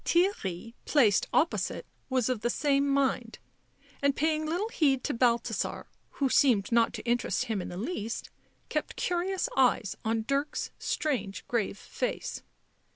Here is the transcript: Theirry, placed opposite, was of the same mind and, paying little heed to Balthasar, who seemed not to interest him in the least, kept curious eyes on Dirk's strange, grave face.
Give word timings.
Theirry, 0.03 0.73
placed 0.85 1.27
opposite, 1.31 1.85
was 2.09 2.27
of 2.27 2.41
the 2.41 2.49
same 2.49 2.89
mind 2.89 3.37
and, 4.01 4.15
paying 4.15 4.47
little 4.47 4.69
heed 4.69 5.03
to 5.03 5.13
Balthasar, 5.13 5.85
who 6.13 6.27
seemed 6.27 6.71
not 6.71 6.91
to 6.93 7.03
interest 7.05 7.45
him 7.45 7.61
in 7.61 7.69
the 7.69 7.77
least, 7.77 8.31
kept 8.67 8.95
curious 8.95 9.47
eyes 9.55 9.95
on 10.03 10.23
Dirk's 10.27 10.71
strange, 10.79 11.47
grave 11.47 11.77
face. 11.77 12.41